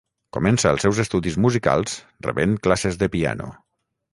Comença 0.35 0.69
els 0.75 0.85
seus 0.85 1.01
estudis 1.03 1.37
musicals 1.45 1.99
rebent 2.29 2.59
classes 2.67 2.99
de 3.03 3.11
piano. 3.17 3.53